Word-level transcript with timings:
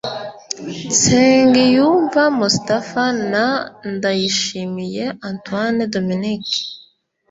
Nsengiyumva 0.89 2.21
Moustapha 2.39 3.03
na 3.31 3.45
Ndayishimiye 3.93 5.03
Antoine 5.29 5.81
Dominique 5.93 6.55